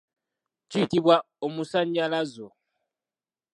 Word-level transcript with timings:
Kiyitibwa 0.69 1.15
omusannyalazo. 1.45 2.47